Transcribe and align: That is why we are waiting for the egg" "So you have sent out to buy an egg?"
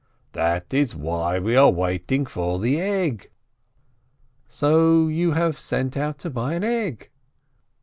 That 0.31 0.73
is 0.73 0.95
why 0.95 1.37
we 1.37 1.55
are 1.55 1.69
waiting 1.69 2.25
for 2.25 2.57
the 2.57 2.81
egg" 2.81 3.29
"So 4.47 5.07
you 5.07 5.33
have 5.33 5.59
sent 5.59 5.95
out 5.95 6.17
to 6.25 6.31
buy 6.31 6.55
an 6.55 6.63
egg?" 6.63 7.11